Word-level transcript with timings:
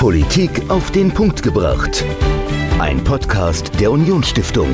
Politik 0.00 0.70
auf 0.70 0.90
den 0.92 1.12
Punkt 1.12 1.42
gebracht. 1.42 2.06
Ein 2.78 3.04
Podcast 3.04 3.78
der 3.78 3.92
Unionsstiftung. 3.92 4.70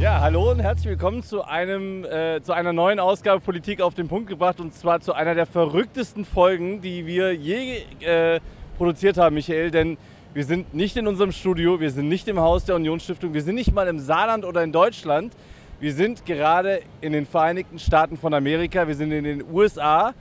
Ja, 0.00 0.20
hallo 0.20 0.52
und 0.52 0.60
herzlich 0.60 0.90
willkommen 0.90 1.24
zu, 1.24 1.42
einem, 1.42 2.04
äh, 2.04 2.40
zu 2.40 2.52
einer 2.52 2.72
neuen 2.72 3.00
Ausgabe 3.00 3.40
Politik 3.40 3.80
auf 3.80 3.94
den 3.94 4.06
Punkt 4.06 4.28
gebracht 4.28 4.60
und 4.60 4.72
zwar 4.72 5.00
zu 5.00 5.12
einer 5.12 5.34
der 5.34 5.46
verrücktesten 5.46 6.24
Folgen, 6.24 6.80
die 6.80 7.04
wir 7.04 7.34
je 7.34 7.78
äh, 7.98 8.38
produziert 8.78 9.16
haben, 9.16 9.34
Michael, 9.34 9.72
denn 9.72 9.98
wir 10.34 10.44
sind 10.44 10.72
nicht 10.72 10.96
in 10.96 11.08
unserem 11.08 11.32
Studio, 11.32 11.80
wir 11.80 11.90
sind 11.90 12.08
nicht 12.08 12.28
im 12.28 12.38
Haus 12.38 12.64
der 12.64 12.76
Unionsstiftung, 12.76 13.34
wir 13.34 13.42
sind 13.42 13.56
nicht 13.56 13.74
mal 13.74 13.88
im 13.88 13.98
Saarland 13.98 14.44
oder 14.44 14.62
in 14.62 14.70
Deutschland. 14.70 15.32
Wir 15.80 15.92
sind 15.92 16.24
gerade 16.24 16.82
in 17.00 17.12
den 17.12 17.26
Vereinigten 17.26 17.80
Staaten 17.80 18.16
von 18.16 18.32
Amerika, 18.32 18.86
wir 18.86 18.94
sind 18.94 19.10
in 19.10 19.24
den 19.24 19.44
USA, 19.52 20.14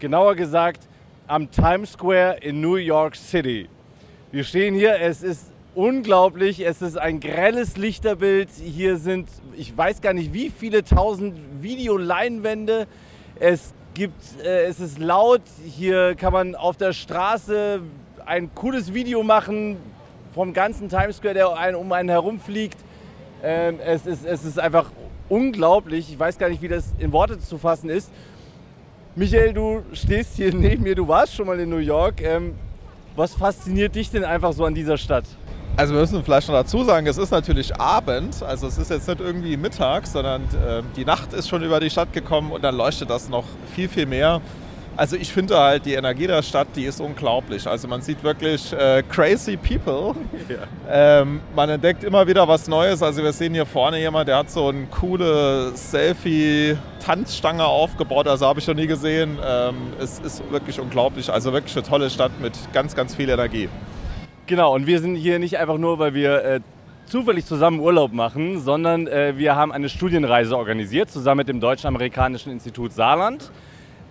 genauer 0.00 0.34
gesagt 0.34 0.88
am 1.28 1.50
Times 1.50 1.92
Square 1.92 2.38
in 2.40 2.60
New 2.60 2.76
York 2.76 3.14
City. 3.14 3.68
Wir 4.32 4.42
stehen 4.42 4.74
hier, 4.74 4.98
es 5.00 5.22
ist 5.22 5.52
unglaublich, 5.74 6.60
es 6.66 6.82
ist 6.82 6.98
ein 6.98 7.20
grelles 7.20 7.76
Lichterbild. 7.76 8.48
Hier 8.50 8.96
sind, 8.96 9.28
ich 9.56 9.76
weiß 9.76 10.00
gar 10.00 10.12
nicht, 10.12 10.32
wie 10.32 10.50
viele 10.50 10.82
tausend 10.82 11.36
Videoleinwände. 11.60 12.88
Es 13.38 13.74
gibt, 13.94 14.42
äh, 14.42 14.64
es 14.64 14.80
ist 14.80 14.98
laut, 14.98 15.42
hier 15.64 16.14
kann 16.16 16.32
man 16.32 16.54
auf 16.54 16.76
der 16.76 16.92
Straße 16.92 17.80
ein 18.24 18.54
cooles 18.54 18.94
Video 18.94 19.22
machen 19.22 19.76
vom 20.34 20.52
ganzen 20.52 20.88
Times 20.88 21.18
Square, 21.18 21.34
der 21.34 21.56
einen, 21.56 21.76
um 21.76 21.92
einen 21.92 22.08
herumfliegt. 22.08 22.78
Ähm, 23.42 23.78
es, 23.84 24.06
ist, 24.06 24.24
es 24.24 24.44
ist 24.44 24.58
einfach 24.58 24.90
unglaublich. 25.28 26.10
Ich 26.10 26.18
weiß 26.18 26.38
gar 26.38 26.48
nicht, 26.48 26.62
wie 26.62 26.68
das 26.68 26.94
in 26.98 27.12
Worte 27.12 27.38
zu 27.38 27.58
fassen 27.58 27.90
ist. 27.90 28.10
Michael, 29.16 29.52
du 29.52 29.82
stehst 29.92 30.36
hier 30.36 30.54
neben 30.54 30.84
mir, 30.84 30.94
du 30.94 31.06
warst 31.08 31.34
schon 31.34 31.46
mal 31.46 31.58
in 31.58 31.68
New 31.68 31.78
York. 31.78 32.22
Ähm, 32.22 32.54
was 33.16 33.34
fasziniert 33.34 33.96
dich 33.96 34.08
denn 34.08 34.22
einfach 34.24 34.52
so 34.52 34.64
an 34.64 34.72
dieser 34.72 34.96
Stadt? 34.96 35.24
Also 35.76 35.94
wir 35.94 36.00
müssen 36.00 36.22
vielleicht 36.22 36.46
noch 36.46 36.54
dazu 36.54 36.84
sagen, 36.84 37.08
es 37.08 37.18
ist 37.18 37.32
natürlich 37.32 37.74
Abend, 37.80 38.40
also 38.42 38.68
es 38.68 38.78
ist 38.78 38.90
jetzt 38.90 39.08
nicht 39.08 39.20
irgendwie 39.20 39.56
Mittag, 39.56 40.06
sondern 40.06 40.42
äh, 40.42 40.82
die 40.96 41.04
Nacht 41.04 41.32
ist 41.32 41.48
schon 41.48 41.62
über 41.64 41.80
die 41.80 41.90
Stadt 41.90 42.12
gekommen 42.12 42.52
und 42.52 42.62
dann 42.62 42.76
leuchtet 42.76 43.10
das 43.10 43.28
noch 43.28 43.44
viel, 43.74 43.88
viel 43.88 44.06
mehr. 44.06 44.40
Also 45.00 45.16
ich 45.16 45.32
finde 45.32 45.56
halt, 45.56 45.86
die 45.86 45.94
Energie 45.94 46.26
der 46.26 46.42
Stadt, 46.42 46.68
die 46.76 46.84
ist 46.84 47.00
unglaublich. 47.00 47.66
Also 47.66 47.88
man 47.88 48.02
sieht 48.02 48.22
wirklich 48.22 48.70
äh, 48.74 49.02
crazy 49.08 49.56
people. 49.56 50.14
Ja. 50.48 51.20
Ähm, 51.20 51.40
man 51.54 51.70
entdeckt 51.70 52.02
immer 52.02 52.26
wieder 52.26 52.46
was 52.48 52.66
Neues. 52.66 53.02
Also 53.02 53.22
wir 53.22 53.32
sehen 53.32 53.54
hier 53.54 53.64
vorne 53.64 53.98
jemand, 53.98 54.28
der 54.28 54.38
hat 54.38 54.50
so 54.50 54.68
eine 54.68 54.86
coole 54.86 55.70
Selfie-Tanzstange 55.74 57.64
aufgebaut. 57.64 58.26
Also 58.26 58.46
habe 58.46 58.58
ich 58.58 58.66
noch 58.66 58.74
nie 58.74 58.88
gesehen. 58.88 59.38
Ähm, 59.42 59.76
es 60.00 60.18
ist 60.18 60.42
wirklich 60.50 60.78
unglaublich. 60.80 61.30
Also 61.30 61.52
wirklich 61.54 61.74
eine 61.76 61.86
tolle 61.86 62.10
Stadt 62.10 62.32
mit 62.40 62.52
ganz, 62.74 62.94
ganz 62.94 63.14
viel 63.14 63.30
Energie. 63.30 63.70
Genau, 64.46 64.74
und 64.74 64.86
wir 64.86 65.00
sind 65.00 65.14
hier 65.14 65.38
nicht 65.38 65.56
einfach 65.56 65.78
nur, 65.78 65.98
weil 65.98 66.12
wir 66.12 66.44
äh, 66.44 66.60
zufällig 67.06 67.46
zusammen 67.46 67.80
Urlaub 67.80 68.12
machen, 68.12 68.60
sondern 68.60 69.06
äh, 69.06 69.34
wir 69.38 69.56
haben 69.56 69.72
eine 69.72 69.88
Studienreise 69.88 70.58
organisiert, 70.58 71.10
zusammen 71.10 71.38
mit 71.38 71.48
dem 71.48 71.60
Deutsch-Amerikanischen 71.60 72.52
Institut 72.52 72.92
Saarland 72.92 73.50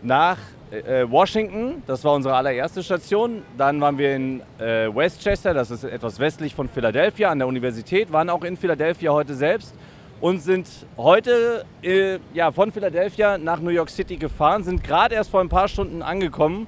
nach 0.01 0.37
äh, 0.71 1.09
Washington, 1.09 1.83
das 1.87 2.03
war 2.03 2.13
unsere 2.13 2.35
allererste 2.35 2.83
Station. 2.83 3.43
Dann 3.57 3.81
waren 3.81 3.97
wir 3.97 4.15
in 4.15 4.41
äh, 4.59 4.93
Westchester, 4.93 5.53
das 5.53 5.71
ist 5.71 5.83
etwas 5.83 6.19
westlich 6.19 6.53
von 6.53 6.69
Philadelphia, 6.69 7.29
an 7.29 7.39
der 7.39 7.47
Universität, 7.47 8.11
waren 8.11 8.29
auch 8.29 8.43
in 8.43 8.57
Philadelphia 8.57 9.11
heute 9.11 9.33
selbst 9.33 9.73
und 10.21 10.41
sind 10.41 10.67
heute 10.97 11.65
äh, 11.81 12.19
ja, 12.33 12.51
von 12.51 12.71
Philadelphia 12.71 13.37
nach 13.37 13.59
New 13.59 13.69
York 13.69 13.89
City 13.89 14.17
gefahren, 14.17 14.63
sind 14.63 14.83
gerade 14.83 15.15
erst 15.15 15.31
vor 15.31 15.41
ein 15.41 15.49
paar 15.49 15.67
Stunden 15.67 16.01
angekommen 16.01 16.67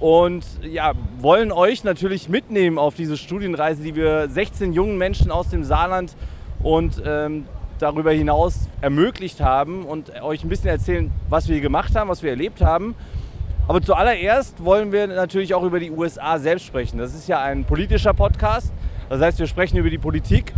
und 0.00 0.44
ja, 0.62 0.92
wollen 1.18 1.52
euch 1.52 1.84
natürlich 1.84 2.28
mitnehmen 2.28 2.78
auf 2.78 2.94
diese 2.94 3.16
Studienreise, 3.16 3.82
die 3.82 3.94
wir 3.94 4.28
16 4.28 4.72
jungen 4.72 4.98
Menschen 4.98 5.30
aus 5.30 5.50
dem 5.50 5.62
Saarland 5.62 6.16
und 6.62 7.02
ähm, 7.04 7.46
darüber 7.78 8.12
hinaus 8.12 8.68
ermöglicht 8.80 9.40
haben 9.40 9.84
und 9.84 10.20
euch 10.22 10.44
ein 10.44 10.48
bisschen 10.48 10.68
erzählen, 10.68 11.10
was 11.28 11.48
wir 11.48 11.60
gemacht 11.60 11.94
haben, 11.94 12.10
was 12.10 12.22
wir 12.22 12.30
erlebt 12.30 12.60
haben. 12.60 12.94
Aber 13.70 13.80
zuallererst 13.80 14.64
wollen 14.64 14.90
wir 14.90 15.06
natürlich 15.06 15.54
auch 15.54 15.62
über 15.62 15.78
die 15.78 15.92
USA 15.92 16.40
selbst 16.40 16.66
sprechen. 16.66 16.98
Das 16.98 17.14
ist 17.14 17.28
ja 17.28 17.40
ein 17.40 17.64
politischer 17.64 18.12
Podcast. 18.12 18.72
Das 19.08 19.20
heißt, 19.20 19.38
wir 19.38 19.46
sprechen 19.46 19.76
über 19.76 19.90
die 19.90 19.96
Politik. 19.96 20.52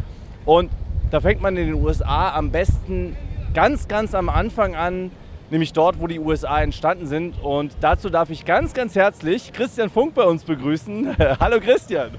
Und 0.46 0.70
da 1.10 1.20
fängt 1.20 1.42
man 1.42 1.54
in 1.58 1.66
den 1.66 1.74
USA 1.74 2.34
am 2.34 2.50
besten 2.50 3.14
ganz, 3.52 3.86
ganz 3.86 4.14
am 4.14 4.30
Anfang 4.30 4.74
an, 4.74 5.10
nämlich 5.50 5.74
dort, 5.74 6.00
wo 6.00 6.06
die 6.06 6.20
USA 6.20 6.62
entstanden 6.62 7.06
sind. 7.06 7.34
Und 7.42 7.76
dazu 7.82 8.08
darf 8.08 8.30
ich 8.30 8.46
ganz, 8.46 8.72
ganz 8.72 8.94
herzlich 8.94 9.52
Christian 9.52 9.90
Funk 9.90 10.14
bei 10.14 10.24
uns 10.24 10.44
begrüßen. 10.44 11.14
Hallo 11.38 11.60
Christian. 11.60 12.12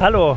Hallo. 0.00 0.36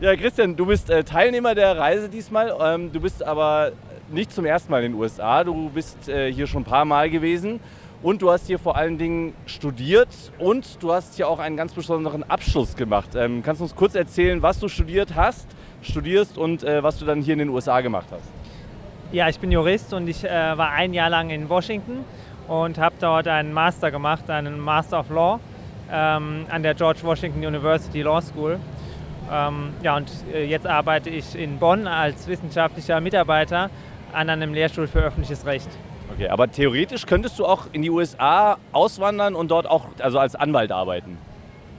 Ja, 0.00 0.16
Christian, 0.16 0.56
du 0.56 0.66
bist 0.66 0.90
äh, 0.90 1.04
Teilnehmer 1.04 1.54
der 1.54 1.78
Reise 1.78 2.08
diesmal. 2.08 2.52
Ähm, 2.60 2.90
du 2.92 2.98
bist 2.98 3.22
aber 3.22 3.70
nicht 4.10 4.32
zum 4.32 4.44
ersten 4.44 4.72
Mal 4.72 4.82
in 4.82 4.90
den 4.90 5.00
USA. 5.00 5.44
Du 5.44 5.70
bist 5.70 6.08
äh, 6.08 6.32
hier 6.32 6.48
schon 6.48 6.62
ein 6.62 6.64
paar 6.64 6.84
Mal 6.84 7.08
gewesen. 7.10 7.60
Und 8.02 8.22
du 8.22 8.30
hast 8.30 8.46
hier 8.46 8.58
vor 8.58 8.76
allen 8.76 8.96
Dingen 8.96 9.34
studiert 9.44 10.08
und 10.38 10.82
du 10.82 10.92
hast 10.92 11.16
hier 11.16 11.28
auch 11.28 11.38
einen 11.38 11.58
ganz 11.58 11.74
besonderen 11.74 12.22
Abschluss 12.22 12.74
gemacht. 12.74 13.10
Ähm, 13.14 13.42
kannst 13.42 13.60
du 13.60 13.64
uns 13.64 13.76
kurz 13.76 13.94
erzählen, 13.94 14.40
was 14.40 14.58
du 14.58 14.68
studiert 14.68 15.14
hast, 15.14 15.46
studierst 15.82 16.38
und 16.38 16.64
äh, 16.64 16.82
was 16.82 16.98
du 16.98 17.04
dann 17.04 17.20
hier 17.20 17.34
in 17.34 17.40
den 17.40 17.50
USA 17.50 17.82
gemacht 17.82 18.06
hast? 18.10 18.24
Ja, 19.12 19.28
ich 19.28 19.38
bin 19.38 19.52
Jurist 19.52 19.92
und 19.92 20.08
ich 20.08 20.24
äh, 20.24 20.30
war 20.30 20.70
ein 20.70 20.94
Jahr 20.94 21.10
lang 21.10 21.28
in 21.28 21.50
Washington 21.50 22.04
und 22.48 22.78
habe 22.78 22.94
dort 22.98 23.28
einen 23.28 23.52
Master 23.52 23.90
gemacht, 23.90 24.30
einen 24.30 24.58
Master 24.58 25.00
of 25.00 25.10
Law 25.10 25.38
ähm, 25.92 26.46
an 26.48 26.62
der 26.62 26.74
George 26.74 27.00
Washington 27.02 27.44
University 27.44 28.00
Law 28.00 28.22
School. 28.22 28.58
Ähm, 29.30 29.74
ja, 29.82 29.96
und 29.96 30.10
äh, 30.32 30.44
jetzt 30.46 30.66
arbeite 30.66 31.10
ich 31.10 31.36
in 31.36 31.58
Bonn 31.58 31.86
als 31.86 32.26
wissenschaftlicher 32.26 32.98
Mitarbeiter 33.02 33.68
an 34.14 34.30
einem 34.30 34.54
Lehrstuhl 34.54 34.86
für 34.86 35.00
öffentliches 35.00 35.44
Recht. 35.44 35.68
Okay, 36.20 36.28
aber 36.28 36.50
theoretisch 36.52 37.06
könntest 37.06 37.38
du 37.38 37.46
auch 37.46 37.68
in 37.72 37.80
die 37.80 37.88
USA 37.88 38.58
auswandern 38.72 39.34
und 39.34 39.50
dort 39.50 39.66
auch 39.66 39.86
also 40.00 40.18
als 40.18 40.36
Anwalt 40.36 40.70
arbeiten? 40.70 41.16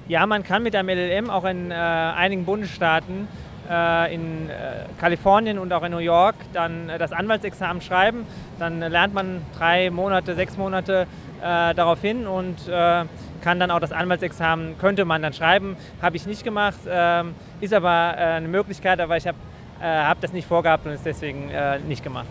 Ja, 0.08 0.26
man 0.26 0.42
kann 0.42 0.64
mit 0.64 0.74
dem 0.74 0.90
LLM 0.90 1.30
auch 1.30 1.46
in 1.46 1.70
äh, 1.70 1.76
einigen 1.76 2.44
Bundesstaaten, 2.44 3.28
äh, 3.70 4.12
in 4.12 4.50
äh, 4.50 4.86
Kalifornien 5.00 5.60
und 5.60 5.72
auch 5.72 5.84
in 5.84 5.92
New 5.92 6.00
York, 6.00 6.34
dann 6.54 6.90
äh, 6.90 6.98
das 6.98 7.12
Anwaltsexamen 7.12 7.84
schreiben. 7.84 8.26
Dann 8.58 8.80
lernt 8.80 9.14
man 9.14 9.44
drei 9.56 9.92
Monate, 9.92 10.34
sechs 10.34 10.58
Monate 10.58 11.06
äh, 11.40 11.76
darauf 11.76 12.02
hin 12.02 12.26
und 12.26 12.68
äh, 12.68 13.06
kann 13.44 13.60
dann 13.60 13.70
auch 13.70 13.80
das 13.80 13.92
Anwaltsexamen, 13.92 14.76
könnte 14.80 15.06
man 15.06 15.22
dann 15.22 15.34
schreiben. 15.34 15.78
Habe 16.02 16.18
ich 16.18 16.26
nicht 16.26 16.44
gemacht, 16.44 16.80
ähm, 16.90 17.36
ist 17.60 17.76
aber 17.76 18.18
eine 18.18 18.48
Möglichkeit, 18.48 19.00
aber 19.00 19.18
ich 19.18 19.28
habe 19.28 19.38
hab 19.80 20.20
das 20.20 20.34
nicht 20.34 20.48
vorgehabt 20.48 20.86
und 20.88 20.94
ist 20.94 21.06
deswegen 21.06 21.50
nicht 21.88 22.04
gemacht. 22.04 22.28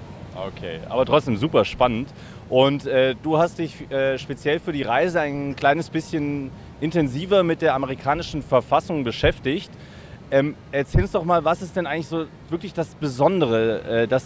Okay, 0.48 0.80
aber 0.88 1.04
trotzdem 1.04 1.36
super 1.36 1.64
spannend. 1.64 2.08
Und 2.48 2.86
äh, 2.86 3.14
du 3.22 3.38
hast 3.38 3.58
dich 3.58 3.90
äh, 3.90 4.18
speziell 4.18 4.58
für 4.58 4.72
die 4.72 4.82
Reise 4.82 5.20
ein 5.20 5.54
kleines 5.54 5.90
bisschen 5.90 6.50
intensiver 6.80 7.42
mit 7.42 7.62
der 7.62 7.74
amerikanischen 7.74 8.42
Verfassung 8.42 9.04
beschäftigt. 9.04 9.70
Ähm, 10.30 10.54
erzähl 10.72 11.02
uns 11.02 11.12
doch 11.12 11.24
mal, 11.24 11.44
was 11.44 11.62
ist 11.62 11.76
denn 11.76 11.86
eigentlich 11.86 12.08
so 12.08 12.26
wirklich 12.48 12.72
das 12.72 12.94
Besondere, 12.94 13.82
äh, 13.82 14.08
das, 14.08 14.24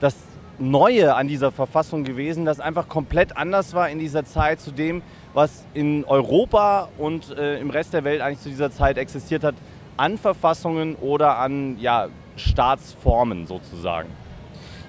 das 0.00 0.16
Neue 0.58 1.14
an 1.14 1.28
dieser 1.28 1.50
Verfassung 1.50 2.04
gewesen, 2.04 2.44
das 2.44 2.60
einfach 2.60 2.88
komplett 2.88 3.36
anders 3.36 3.74
war 3.74 3.88
in 3.88 3.98
dieser 3.98 4.24
Zeit 4.24 4.60
zu 4.60 4.70
dem, 4.70 5.02
was 5.32 5.64
in 5.74 6.04
Europa 6.04 6.88
und 6.98 7.36
äh, 7.36 7.58
im 7.58 7.70
Rest 7.70 7.94
der 7.94 8.04
Welt 8.04 8.20
eigentlich 8.20 8.40
zu 8.40 8.50
dieser 8.50 8.70
Zeit 8.70 8.98
existiert 8.98 9.44
hat, 9.44 9.54
an 9.96 10.18
Verfassungen 10.18 10.94
oder 10.96 11.38
an 11.38 11.78
ja, 11.80 12.08
Staatsformen 12.36 13.46
sozusagen? 13.46 14.08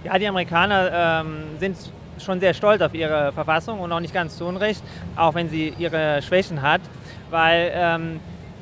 Ja, 0.04 0.20
die 0.20 0.28
Amerikaner 0.28 1.22
ähm, 1.22 1.44
sind 1.60 1.78
schon 2.20 2.42
sehr 2.42 2.54
stolz 2.54 2.82
auf 2.82 2.94
ihre 2.94 3.32
Verfassung 3.32 3.80
und 3.80 3.92
auch 3.92 4.02
nicht 4.02 4.14
ganz 4.14 4.38
zu 4.38 4.46
Unrecht, 4.46 4.84
auch 5.16 5.34
wenn 5.34 5.50
sie 5.50 5.74
ihre 5.78 6.22
Schwächen 6.22 6.62
hat, 6.62 6.82
weil 7.30 7.72
ähm, 7.74 8.20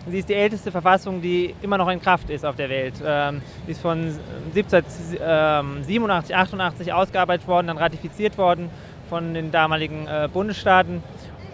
sie 0.07 0.19
ist 0.19 0.29
die 0.29 0.35
älteste 0.35 0.71
Verfassung, 0.71 1.19
die 1.21 1.55
immer 1.63 1.79
noch 1.79 1.89
in 1.89 1.99
Kraft 1.99 2.29
ist 2.29 2.45
auf 2.45 2.55
der 2.55 2.69
Welt. 2.69 2.93
Ähm, 3.03 3.41
sie 3.65 3.71
ist 3.71 3.81
von 3.81 4.13
1787, 4.55 6.35
88 6.35 6.93
ausgearbeitet 6.93 7.47
worden, 7.47 7.67
dann 7.67 7.77
ratifiziert 7.77 8.37
worden 8.37 8.69
von 9.09 9.33
den 9.33 9.51
damaligen 9.51 10.07
äh, 10.07 10.29
Bundesstaaten 10.31 11.01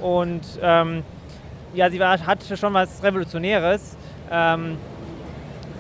und 0.02 0.44
ähm, 0.62 1.04
ja, 1.74 1.90
sie 1.90 2.00
war, 2.00 2.20
hatte 2.26 2.58
schon 2.58 2.74
was 2.74 3.02
Revolutionäres. 3.04 3.96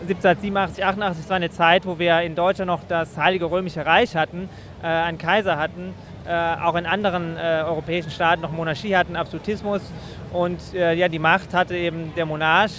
Ähm, 0.10 0.16
1787, 0.16 0.86
88, 0.86 1.22
das 1.22 1.30
war 1.30 1.36
eine 1.36 1.50
Zeit, 1.50 1.86
wo 1.86 2.00
wir 2.00 2.22
in 2.22 2.36
Deutschland 2.36 2.68
noch 2.68 2.82
das 2.88 3.18
Heilige 3.18 3.46
Römische 3.52 3.86
Reich 3.86 4.16
hatten, 4.16 4.50
äh, 4.82 4.88
einen 4.88 5.18
Kaiser 5.18 5.58
hatten, 5.58 5.94
äh, 6.26 6.32
auch 6.32 6.76
in 6.76 6.86
anderen 6.86 7.36
äh, 7.36 7.64
europäischen 7.66 8.12
Staaten 8.12 8.42
noch 8.42 8.52
Monarchie 8.52 8.96
hatten, 8.96 9.16
Absolutismus. 9.16 9.82
Und 10.32 10.60
äh, 10.74 10.94
ja, 10.94 11.10
die 11.10 11.20
Macht 11.20 11.54
hatte 11.54 11.76
eben 11.76 12.14
der 12.16 12.26
Monarch, 12.26 12.72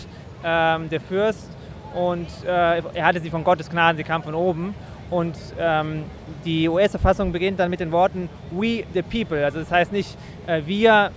ähm, 0.44 0.88
der 0.88 1.00
Fürst. 1.00 1.50
Und 1.94 2.28
äh, 2.46 2.82
er 2.94 3.04
hatte 3.04 3.20
sie 3.20 3.30
von 3.30 3.44
Gottes 3.44 3.68
Gnaden, 3.68 3.96
sie 3.96 4.04
kam 4.04 4.22
von 4.22 4.34
oben. 4.34 4.74
Und 5.10 5.36
ähm, 5.58 6.04
die 6.44 6.68
US-Verfassung 6.68 7.32
beginnt 7.32 7.58
dann 7.58 7.70
mit 7.70 7.80
den 7.80 7.92
Worten 7.92 8.28
We 8.50 8.84
the 8.92 9.02
People. 9.02 9.42
Also 9.42 9.58
das 9.58 9.70
heißt 9.70 9.92
nicht 9.92 10.16
äh, 10.46 10.62
wir, 10.64 11.10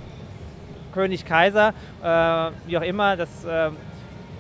König, 0.94 1.24
Kaiser, 1.24 1.74
wie 2.68 2.78
auch 2.78 2.82
immer, 2.82 3.16
das 3.16 3.30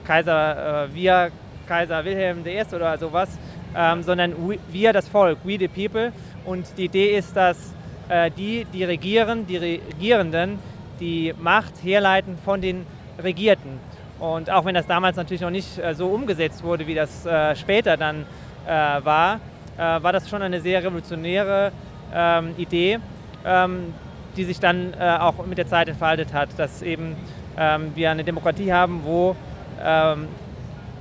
Kaiser, 0.03 0.89
wir, 0.91 1.31
Kaiser 1.67 2.03
Wilhelm 2.05 2.45
I. 2.45 2.63
oder 2.75 2.97
sowas, 2.97 3.29
ähm, 3.75 4.03
sondern 4.03 4.33
wir, 4.71 4.93
das 4.93 5.07
Volk, 5.07 5.39
we 5.43 5.57
the 5.57 5.67
People. 5.67 6.11
Und 6.45 6.65
die 6.77 6.85
Idee 6.85 7.17
ist, 7.17 7.35
dass 7.35 7.73
äh, 8.09 8.31
die, 8.31 8.65
die 8.73 8.83
regieren, 8.83 9.47
die 9.47 9.57
Regierenden, 9.57 10.59
die 10.99 11.33
Macht 11.39 11.73
herleiten 11.83 12.37
von 12.43 12.61
den 12.61 12.85
Regierten. 13.21 13.79
Und 14.19 14.49
auch 14.49 14.65
wenn 14.65 14.75
das 14.75 14.85
damals 14.85 15.17
natürlich 15.17 15.41
noch 15.41 15.49
nicht 15.49 15.79
äh, 15.79 15.95
so 15.95 16.07
umgesetzt 16.07 16.63
wurde, 16.63 16.85
wie 16.87 16.95
das 16.95 17.27
später 17.55 17.97
dann 17.97 18.25
äh, 18.67 18.69
war, 18.69 19.39
äh, 19.77 20.03
war 20.03 20.13
das 20.13 20.29
schon 20.29 20.41
eine 20.41 20.61
sehr 20.61 20.83
revolutionäre 20.83 21.71
ähm, 22.13 22.53
Idee, 22.57 22.99
ähm, 23.45 23.93
die 24.37 24.43
sich 24.43 24.59
dann 24.59 24.93
äh, 24.93 25.17
auch 25.19 25.45
mit 25.45 25.57
der 25.57 25.67
Zeit 25.67 25.87
entfaltet 25.87 26.33
hat, 26.33 26.49
dass 26.57 26.81
eben 26.81 27.15
ähm, 27.57 27.91
wir 27.95 28.11
eine 28.11 28.23
Demokratie 28.23 28.71
haben, 28.71 29.01
wo 29.03 29.35
ähm, 29.83 30.27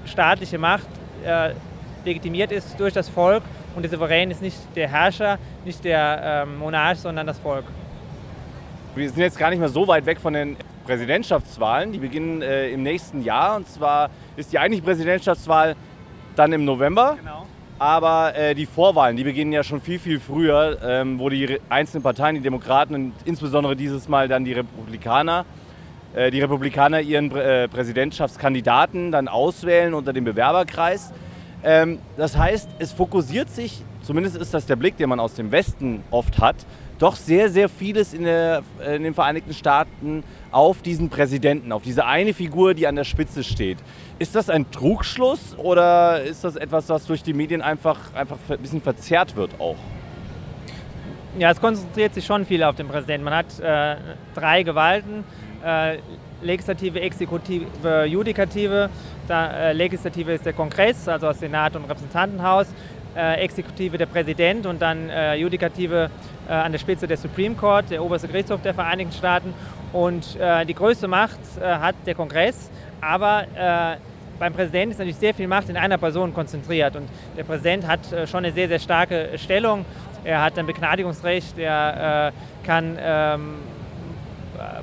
staatliche 0.05 0.59
Macht 0.59 0.87
äh, 1.25 1.51
legitimiert 2.05 2.53
ist 2.53 2.79
durch 2.79 2.95
das 2.95 3.09
Volk 3.09 3.43
und 3.77 3.83
der 3.83 3.91
Souverän 3.91 4.31
ist 4.31 4.43
nicht 4.43 4.59
der 4.75 4.89
Herrscher, 4.89 5.39
nicht 5.65 5.85
der 5.85 6.45
ähm, 6.45 6.59
Monarch, 6.59 6.99
sondern 6.99 7.27
das 7.27 7.39
Volk. 7.39 7.65
Wir 8.95 9.09
sind 9.09 9.21
jetzt 9.21 9.39
gar 9.39 9.51
nicht 9.51 9.61
mehr 9.61 9.69
so 9.69 9.87
weit 9.87 10.07
weg 10.07 10.19
von 10.21 10.33
den 10.33 10.57
Präsidentschaftswahlen. 10.85 11.93
Die 11.93 11.99
beginnen 11.99 12.43
äh, 12.43 12.71
im 12.71 12.83
nächsten 12.83 13.23
Jahr. 13.23 13.57
Und 13.57 13.69
zwar 13.69 14.11
ist 14.37 14.53
die 14.53 14.59
eigentliche 14.59 14.83
Präsidentschaftswahl 14.83 15.77
dann 16.35 16.53
im 16.53 16.65
November. 16.65 17.17
Genau. 17.19 17.47
Aber 17.79 18.35
äh, 18.37 18.55
die 18.55 18.67
Vorwahlen, 18.67 19.17
die 19.17 19.25
beginnen 19.25 19.53
ja 19.53 19.63
schon 19.63 19.81
viel, 19.81 19.99
viel 19.99 20.21
früher, 20.21 20.79
ähm, 20.83 21.19
wo 21.19 21.29
die 21.29 21.61
einzelnen 21.69 22.03
Parteien, 22.03 22.35
die 22.35 22.43
Demokraten 22.43 22.95
und 22.95 23.13
insbesondere 23.25 23.77
dieses 23.77 24.09
Mal 24.09 24.29
dann 24.29 24.45
die 24.45 24.53
Republikaner, 24.53 25.47
die 26.15 26.41
Republikaner 26.41 27.01
ihren 27.01 27.35
äh, 27.35 27.69
Präsidentschaftskandidaten 27.69 29.13
dann 29.13 29.29
auswählen 29.29 29.95
unter 29.95 30.13
dem 30.13 30.25
Bewerberkreis. 30.25 31.13
Ähm, 31.63 31.99
das 32.17 32.37
heißt, 32.37 32.69
es 32.79 32.93
fokussiert 32.93 33.51
sich, 33.51 33.83
zumindest 34.03 34.37
ist 34.37 34.55
das 34.55 34.67
der 34.67 34.77
Blick, 34.77 34.97
den 34.97 35.09
man 35.09 35.21
aus 35.21 35.35
dem 35.35 35.53
Westen 35.53 36.03
oft 36.11 36.39
hat, 36.39 36.57
doch 36.99 37.17
sehr, 37.17 37.49
sehr 37.49 37.69
vieles 37.69 38.13
in, 38.13 38.25
der, 38.25 38.63
in 38.95 39.03
den 39.03 39.15
Vereinigten 39.15 39.55
Staaten 39.55 40.23
auf 40.51 40.83
diesen 40.83 41.09
Präsidenten, 41.09 41.73
auf 41.73 41.83
diese 41.83 42.05
eine 42.05 42.35
Figur, 42.35 42.75
die 42.75 42.87
an 42.87 42.95
der 42.95 43.05
Spitze 43.05 43.43
steht. 43.43 43.79
Ist 44.19 44.35
das 44.35 44.51
ein 44.51 44.71
Trugschluss 44.71 45.57
oder 45.57 46.23
ist 46.23 46.45
das 46.45 46.57
etwas, 46.57 46.89
was 46.91 47.07
durch 47.07 47.23
die 47.23 47.33
Medien 47.33 47.63
einfach, 47.63 48.13
einfach 48.15 48.37
ein 48.51 48.59
bisschen 48.59 48.83
verzerrt 48.83 49.35
wird 49.35 49.53
auch? 49.59 49.77
Ja, 51.39 51.51
es 51.51 51.61
konzentriert 51.61 52.13
sich 52.13 52.27
schon 52.27 52.45
viel 52.45 52.63
auf 52.63 52.75
den 52.75 52.89
Präsidenten. 52.89 53.25
Man 53.25 53.35
hat 53.35 53.61
äh, 53.61 53.97
drei 54.35 54.63
Gewalten, 54.63 55.25
äh, 55.65 55.99
Legislative, 56.43 57.01
Exekutive, 57.01 58.05
Judikative. 58.07 58.91
Da, 59.29 59.51
äh, 59.51 59.73
Legislative 59.73 60.33
ist 60.33 60.47
der 60.47 60.53
Kongress, 60.53 61.07
also 61.09 61.27
das 61.27 61.41
Senat 61.41 61.77
und 61.77 61.85
Repräsentantenhaus. 61.85 62.69
Äh, 63.17 63.43
Exekutive 63.43 63.99
der 63.99 64.07
Präsident 64.07 64.67
und 64.67 64.81
dann 64.81 65.11
äh, 65.11 65.35
Judikative 65.35 66.11
äh, 66.49 66.53
an 66.53 66.71
der 66.71 66.79
Spitze 66.79 67.09
der 67.09 67.17
Supreme 67.17 67.57
Court, 67.57 67.91
der 67.91 68.05
oberste 68.05 68.29
Gerichtshof 68.29 68.63
der 68.63 68.73
Vereinigten 68.73 69.13
Staaten. 69.13 69.53
Und 69.93 70.39
die 70.69 70.75
größte 70.75 71.09
Macht 71.09 71.41
hat 71.61 71.97
der 72.07 72.15
Kongress, 72.15 72.71
aber 73.01 73.99
beim 74.39 74.53
Präsidenten 74.53 74.93
ist 74.93 74.99
natürlich 74.99 75.17
sehr 75.17 75.35
viel 75.35 75.49
Macht 75.49 75.69
in 75.69 75.77
einer 75.77 75.99
Person 75.99 76.33
konzentriert 76.33 76.95
und 76.95 77.09
der 77.37 77.43
Präsident 77.43 77.89
hat 77.89 77.99
schon 78.29 78.45
eine 78.45 78.53
sehr, 78.53 78.69
sehr 78.69 78.79
starke 78.79 79.31
Stellung. 79.37 79.85
Er 80.23 80.43
hat 80.43 80.57
ein 80.61 80.67
Begnadigungsrecht, 80.67 81.59
er 81.59 82.33
kann 82.65 82.97
ähm, 83.01 83.55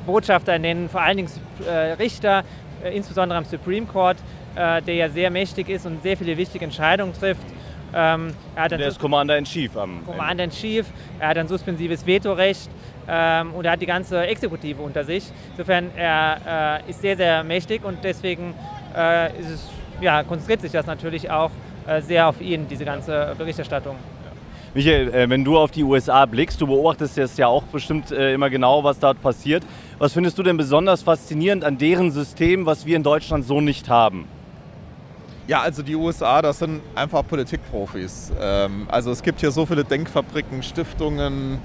Botschafter 0.05 0.59
nennen, 0.59 0.89
vor 0.89 1.01
allen 1.01 1.17
Dingen 1.17 1.29
äh, 1.65 1.93
Richter, 1.93 2.43
äh, 2.83 2.95
insbesondere 2.95 3.37
am 3.37 3.45
Supreme 3.45 3.85
Court, 3.85 4.17
äh, 4.55 4.81
der 4.81 4.95
ja 4.95 5.09
sehr 5.09 5.29
mächtig 5.29 5.69
ist 5.69 5.85
und 5.85 6.01
sehr 6.03 6.17
viele 6.17 6.37
wichtige 6.37 6.65
Entscheidungen 6.65 7.13
trifft. 7.13 7.45
Ähm, 7.93 8.33
der 8.55 8.79
ist 8.79 8.99
Commander 8.99 9.37
in 9.37 9.45
Chief 9.45 9.75
am 9.77 10.05
Commander 10.05 10.43
in 10.43 10.49
Chief, 10.49 10.85
er 11.19 11.29
hat 11.29 11.37
ein 11.37 11.47
suspensives 11.47 12.05
Vetorecht 12.05 12.69
ähm, 13.07 13.53
und 13.53 13.63
er 13.65 13.71
hat 13.71 13.81
die 13.81 13.85
ganze 13.85 14.27
Exekutive 14.27 14.81
unter 14.81 15.05
sich. 15.05 15.23
Insofern 15.51 15.91
er 15.95 16.81
äh, 16.85 16.89
ist 16.89 17.01
sehr, 17.01 17.15
sehr 17.15 17.43
mächtig 17.45 17.85
und 17.85 18.03
deswegen 18.03 18.53
äh, 18.93 19.27
es, 19.39 19.69
ja, 20.01 20.23
konzentriert 20.23 20.61
sich 20.61 20.73
das 20.73 20.85
natürlich 20.85 21.31
auch 21.31 21.51
äh, 21.87 22.01
sehr 22.01 22.27
auf 22.27 22.41
ihn, 22.41 22.67
diese 22.67 22.83
ganze 22.83 23.33
Berichterstattung. 23.37 23.95
Michael, 24.77 25.11
äh, 25.11 25.27
wenn 25.27 25.43
du 25.43 25.57
auf 25.57 25.71
die 25.71 25.81
USA 25.81 26.27
blickst, 26.27 26.61
du 26.61 26.67
beobachtest 26.67 27.17
jetzt 27.17 27.39
ja 27.39 27.47
auch 27.47 27.63
bestimmt 27.63 28.11
äh, 28.11 28.35
immer 28.35 28.51
genau, 28.51 28.83
was 28.83 28.99
dort 28.99 29.19
passiert. 29.23 29.63
Was 29.97 30.13
findest 30.13 30.37
du 30.37 30.43
denn 30.43 30.55
besonders 30.55 31.01
faszinierend 31.01 31.63
an 31.63 31.79
deren 31.79 32.11
System, 32.11 32.67
was 32.67 32.85
wir 32.85 32.95
in 32.95 33.01
Deutschland 33.01 33.43
so 33.43 33.59
nicht 33.59 33.89
haben? 33.89 34.25
Ja, 35.47 35.61
also 35.61 35.81
die 35.81 35.95
USA, 35.95 36.43
das 36.43 36.59
sind 36.59 36.81
einfach 36.93 37.25
Politikprofis. 37.25 38.31
Ähm, 38.39 38.85
also 38.87 39.09
es 39.09 39.23
gibt 39.23 39.39
hier 39.39 39.49
so 39.49 39.65
viele 39.65 39.83
Denkfabriken, 39.83 40.61
Stiftungen, 40.61 41.57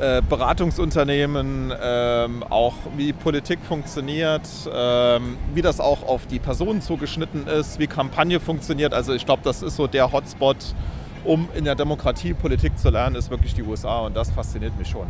äh, 0.00 0.22
Beratungsunternehmen, 0.22 1.70
ähm, 1.82 2.42
auch 2.48 2.76
wie 2.96 3.12
Politik 3.12 3.58
funktioniert, 3.68 4.48
ähm, 4.74 5.36
wie 5.52 5.60
das 5.60 5.80
auch 5.80 6.02
auf 6.02 6.26
die 6.28 6.38
Personen 6.38 6.80
zugeschnitten 6.80 7.46
ist, 7.46 7.78
wie 7.78 7.88
Kampagne 7.88 8.40
funktioniert. 8.40 8.94
Also 8.94 9.12
ich 9.12 9.26
glaube, 9.26 9.42
das 9.44 9.60
ist 9.60 9.76
so 9.76 9.86
der 9.86 10.10
Hotspot, 10.12 10.56
um 11.24 11.48
in 11.54 11.64
der 11.64 11.74
Demokratie 11.74 12.34
Politik 12.34 12.78
zu 12.78 12.90
lernen, 12.90 13.16
ist 13.16 13.30
wirklich 13.30 13.54
die 13.54 13.62
USA 13.62 14.00
und 14.00 14.16
das 14.16 14.30
fasziniert 14.30 14.78
mich 14.78 14.88
schon. 14.88 15.06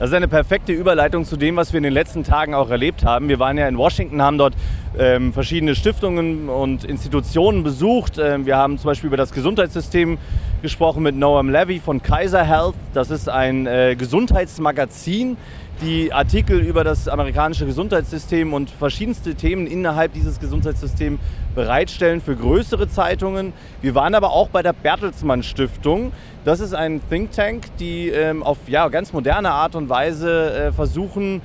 Das 0.00 0.10
ist 0.10 0.14
eine 0.16 0.26
perfekte 0.26 0.72
Überleitung 0.72 1.24
zu 1.24 1.36
dem, 1.36 1.54
was 1.54 1.72
wir 1.72 1.78
in 1.78 1.84
den 1.84 1.92
letzten 1.92 2.24
Tagen 2.24 2.52
auch 2.52 2.68
erlebt 2.68 3.04
haben. 3.04 3.28
Wir 3.28 3.38
waren 3.38 3.56
ja 3.56 3.68
in 3.68 3.78
Washington, 3.78 4.20
haben 4.22 4.38
dort 4.38 4.54
ähm, 4.98 5.32
verschiedene 5.32 5.76
Stiftungen 5.76 6.48
und 6.48 6.82
Institutionen 6.82 7.62
besucht. 7.62 8.18
Ähm, 8.18 8.44
wir 8.44 8.56
haben 8.56 8.76
zum 8.76 8.88
Beispiel 8.88 9.06
über 9.06 9.16
das 9.16 9.32
Gesundheitssystem 9.32 10.18
gesprochen 10.62 11.04
mit 11.04 11.14
Noam 11.14 11.48
Levy 11.48 11.78
von 11.78 12.02
Kaiser 12.02 12.42
Health. 12.42 12.74
Das 12.92 13.10
ist 13.12 13.28
ein 13.28 13.68
äh, 13.68 13.94
Gesundheitsmagazin, 13.96 15.36
die 15.80 16.12
Artikel 16.12 16.58
über 16.58 16.82
das 16.82 17.06
amerikanische 17.06 17.64
Gesundheitssystem 17.64 18.52
und 18.52 18.70
verschiedenste 18.70 19.36
Themen 19.36 19.68
innerhalb 19.68 20.12
dieses 20.12 20.40
Gesundheitssystems 20.40 21.20
bereitstellen 21.54 22.20
für 22.20 22.34
größere 22.34 22.88
Zeitungen. 22.88 23.52
Wir 23.80 23.94
waren 23.94 24.16
aber 24.16 24.32
auch 24.32 24.48
bei 24.48 24.62
der 24.62 24.72
Bertelsmann 24.72 25.44
Stiftung. 25.44 26.10
Das 26.44 26.60
ist 26.60 26.74
ein 26.74 27.00
Think 27.08 27.32
Tank, 27.32 27.76
die 27.78 28.10
ähm, 28.10 28.42
auf 28.42 28.58
ja, 28.66 28.88
ganz 28.88 29.14
moderne 29.14 29.50
Art 29.50 29.74
und 29.74 29.88
Weise 29.88 30.52
äh, 30.52 30.72
versuchen, 30.72 31.40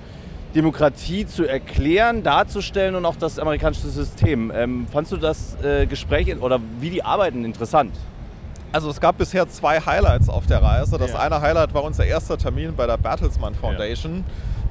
Demokratie 0.54 1.26
zu 1.26 1.46
erklären, 1.46 2.22
darzustellen 2.22 2.96
und 2.96 3.06
auch 3.06 3.16
das 3.16 3.40
amerikanische 3.40 3.88
System. 3.88 4.52
Ähm, 4.54 4.88
fandst 4.92 5.12
du 5.14 5.18
das 5.18 5.56
äh, 5.64 5.86
Gespräch 5.86 6.36
oder 6.42 6.60
wie 6.82 6.90
die 6.90 7.04
arbeiten 7.04 7.46
interessant? 7.46 7.96
Also 8.74 8.90
es 8.90 9.00
gab 9.00 9.18
bisher 9.18 9.48
zwei 9.48 9.80
Highlights 9.80 10.28
auf 10.28 10.46
der 10.48 10.62
Reise. 10.62 10.98
Das 10.98 11.14
ja. 11.14 11.20
eine 11.20 11.40
Highlight 11.40 11.74
war 11.74 11.84
unser 11.84 12.06
erster 12.06 12.38
Termin 12.38 12.76
bei 12.76 12.86
der 12.86 12.98
Bertelsmann 12.98 13.56
Foundation. 13.56 14.18
Ja. 14.18 14.24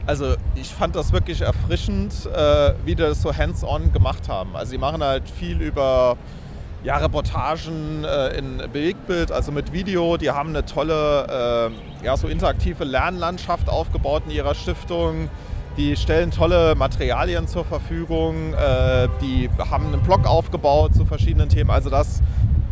Also 0.07 0.35
ich 0.55 0.69
fand 0.69 0.95
das 0.95 1.13
wirklich 1.13 1.41
erfrischend, 1.41 2.27
äh, 2.27 2.75
wie 2.85 2.95
die 2.95 3.03
das 3.03 3.23
so 3.23 3.35
hands-on 3.35 3.93
gemacht 3.93 4.29
haben. 4.29 4.57
Also 4.57 4.71
sie 4.71 4.79
machen 4.79 5.03
halt 5.03 5.29
viel 5.29 5.61
über 5.61 6.17
ja, 6.85 6.97
Reportagen 6.99 8.05
äh, 8.05 8.39
in 8.39 8.59
Bewegtbild, 8.59 9.33
also 9.33 9.53
mit 9.53 9.73
Video. 9.73 10.17
Die 10.17 10.31
haben 10.31 10.51
eine 10.51 10.65
tolle, 10.65 11.71
äh, 12.03 12.05
ja, 12.05 12.17
so 12.17 12.29
interaktive 12.29 12.85
Lernlandschaft 12.85 13.69
aufgebaut 13.69 14.23
in 14.27 14.33
ihrer 14.33 14.55
Stiftung. 14.55 15.29
Die 15.77 15.97
stellen 15.97 16.31
tolle 16.31 16.75
Materialien 16.75 17.47
zur 17.47 17.65
Verfügung. 17.65 18.55
Äh, 18.55 19.09
die 19.21 19.51
haben 19.59 19.87
einen 19.87 20.03
Blog 20.03 20.27
aufgebaut 20.27 20.95
zu 20.95 21.05
verschiedenen 21.05 21.49
Themen. 21.49 21.71
Also 21.71 21.91
das 21.91 22.23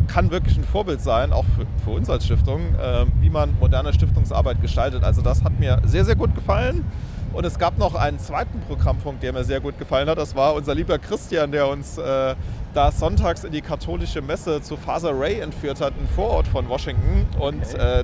kann 0.07 0.31
wirklich 0.31 0.57
ein 0.57 0.63
Vorbild 0.63 1.01
sein, 1.01 1.33
auch 1.33 1.45
für, 1.55 1.65
für 1.83 1.91
uns 1.91 2.09
als 2.09 2.25
Stiftung, 2.25 2.61
äh, 2.75 3.05
wie 3.19 3.29
man 3.29 3.57
moderne 3.59 3.93
Stiftungsarbeit 3.93 4.61
gestaltet. 4.61 5.03
Also 5.03 5.21
das 5.21 5.43
hat 5.43 5.59
mir 5.59 5.81
sehr, 5.85 6.05
sehr 6.05 6.15
gut 6.15 6.33
gefallen. 6.33 6.85
Und 7.33 7.45
es 7.45 7.59
gab 7.59 7.77
noch 7.77 7.95
einen 7.95 8.19
zweiten 8.19 8.59
Programmpunkt, 8.61 9.21
der 9.21 9.33
mir 9.33 9.43
sehr 9.43 9.59
gut 9.59 9.77
gefallen 9.77 10.09
hat. 10.09 10.17
Das 10.17 10.35
war 10.35 10.55
unser 10.55 10.73
lieber 10.73 10.97
Christian, 10.97 11.51
der 11.51 11.67
uns 11.67 11.97
äh, 11.97 12.35
da 12.73 12.91
sonntags 12.91 13.43
in 13.43 13.51
die 13.51 13.61
katholische 13.61 14.21
Messe 14.21 14.61
zu 14.61 14.77
Father 14.77 15.11
Ray 15.17 15.39
entführt 15.39 15.81
hat, 15.81 15.93
ein 15.93 16.07
Vorort 16.15 16.47
von 16.47 16.67
Washington. 16.69 17.25
Und 17.39 17.63
okay. 17.73 17.99
äh, 17.99 18.03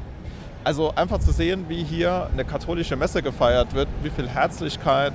also 0.64 0.94
einfach 0.96 1.20
zu 1.20 1.32
sehen, 1.32 1.66
wie 1.68 1.84
hier 1.84 2.30
eine 2.32 2.46
katholische 2.46 2.96
Messe 2.96 3.22
gefeiert 3.22 3.74
wird, 3.74 3.88
wie 4.02 4.10
viel 4.10 4.28
Herzlichkeit, 4.28 5.14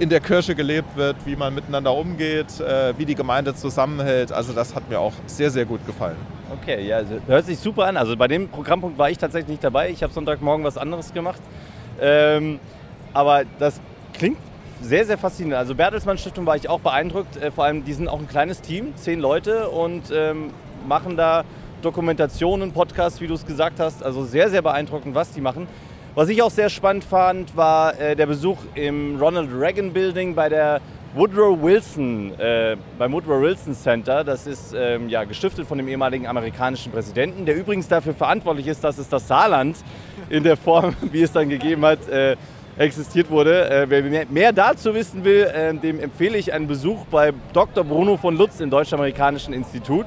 in 0.00 0.08
der 0.08 0.20
Kirche 0.20 0.54
gelebt 0.54 0.96
wird, 0.96 1.16
wie 1.26 1.36
man 1.36 1.54
miteinander 1.54 1.94
umgeht, 1.94 2.58
äh, 2.58 2.94
wie 2.96 3.04
die 3.04 3.14
Gemeinde 3.14 3.54
zusammenhält. 3.54 4.32
Also 4.32 4.54
das 4.54 4.74
hat 4.74 4.88
mir 4.88 4.98
auch 4.98 5.12
sehr, 5.26 5.50
sehr 5.50 5.66
gut 5.66 5.84
gefallen. 5.86 6.16
Okay, 6.50 6.86
ja, 6.86 6.96
also, 6.96 7.16
hört 7.26 7.44
sich 7.44 7.58
super 7.58 7.84
an. 7.84 7.98
Also 7.98 8.16
bei 8.16 8.26
dem 8.26 8.48
Programmpunkt 8.48 8.96
war 8.96 9.10
ich 9.10 9.18
tatsächlich 9.18 9.50
nicht 9.50 9.64
dabei. 9.64 9.90
Ich 9.90 10.02
habe 10.02 10.12
Sonntagmorgen 10.12 10.64
was 10.64 10.78
anderes 10.78 11.12
gemacht. 11.12 11.42
Ähm, 12.00 12.58
aber 13.12 13.42
das 13.58 13.80
klingt 14.12 14.38
sehr, 14.80 15.04
sehr 15.04 15.18
faszinierend. 15.18 15.58
Also 15.58 15.74
Bertelsmann 15.74 16.18
Stiftung 16.18 16.46
war 16.46 16.56
ich 16.56 16.68
auch 16.68 16.80
beeindruckt. 16.80 17.36
Äh, 17.36 17.50
vor 17.50 17.64
allem, 17.64 17.84
die 17.84 17.92
sind 17.92 18.08
auch 18.08 18.18
ein 18.18 18.28
kleines 18.28 18.60
Team, 18.60 18.94
zehn 18.96 19.20
Leute 19.20 19.68
und 19.68 20.04
ähm, 20.12 20.50
machen 20.86 21.16
da 21.16 21.44
Dokumentationen, 21.82 22.72
Podcasts, 22.72 23.20
wie 23.20 23.26
du 23.26 23.34
es 23.34 23.44
gesagt 23.44 23.80
hast. 23.80 24.02
Also 24.02 24.24
sehr, 24.24 24.50
sehr 24.50 24.62
beeindruckend, 24.62 25.14
was 25.14 25.32
die 25.32 25.40
machen. 25.40 25.66
Was 26.14 26.28
ich 26.28 26.42
auch 26.42 26.50
sehr 26.50 26.70
spannend 26.70 27.04
fand, 27.04 27.56
war 27.56 27.98
äh, 27.98 28.16
der 28.16 28.26
Besuch 28.26 28.58
im 28.74 29.16
Ronald 29.20 29.48
Reagan 29.52 29.92
Building 29.92 30.34
bei 30.34 30.48
der 30.48 30.80
Woodrow 31.14 31.60
Wilson, 31.60 32.38
äh, 32.38 32.76
beim 32.98 33.12
Woodrow 33.12 33.40
Wilson 33.40 33.74
Center. 33.74 34.24
Das 34.24 34.46
ist 34.46 34.74
ähm, 34.76 35.08
ja, 35.08 35.24
gestiftet 35.24 35.66
von 35.66 35.78
dem 35.78 35.88
ehemaligen 35.88 36.26
amerikanischen 36.26 36.90
Präsidenten, 36.92 37.46
der 37.46 37.56
übrigens 37.56 37.88
dafür 37.88 38.14
verantwortlich 38.14 38.66
ist, 38.66 38.82
dass 38.82 38.98
es 38.98 39.08
das 39.08 39.26
Saarland 39.26 39.76
in 40.28 40.42
der 40.42 40.56
Form, 40.56 40.94
wie 41.12 41.22
es 41.22 41.32
dann 41.32 41.48
gegeben 41.48 41.84
hat, 41.84 42.08
äh, 42.08 42.36
existiert 42.80 43.30
wurde. 43.30 43.70
Äh, 43.70 43.90
wer 43.90 44.26
mehr 44.30 44.52
dazu 44.52 44.94
wissen 44.94 45.22
will, 45.24 45.42
äh, 45.42 45.74
dem 45.74 46.00
empfehle 46.00 46.38
ich 46.38 46.52
einen 46.52 46.66
Besuch 46.66 47.04
bei 47.10 47.32
Dr. 47.52 47.84
Bruno 47.84 48.16
von 48.16 48.36
Lutz 48.36 48.58
im 48.60 48.70
Deutsch-Amerikanischen 48.70 49.52
Institut. 49.52 50.06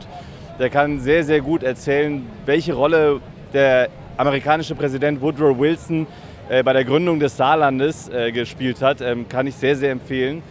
Der 0.60 0.70
kann 0.70 1.00
sehr, 1.00 1.24
sehr 1.24 1.42
gut 1.42 1.62
erzählen, 1.62 2.26
welche 2.46 2.74
Rolle 2.74 3.22
der 3.54 3.90
amerikanische 4.18 4.74
Präsident 4.74 5.22
Woodrow 5.22 5.58
Wilson 5.58 6.08
äh, 6.50 6.64
bei 6.64 6.74
der 6.74 6.84
Gründung 6.84 7.20
des 7.20 7.38
Saarlandes 7.38 8.10
äh, 8.10 8.32
gespielt 8.32 8.82
hat. 8.82 9.02
Ähm, 9.02 9.30
kann 9.30 9.46
ich 9.46 9.56
sehr, 9.56 9.76
sehr 9.76 9.92
empfehlen. 9.92 10.42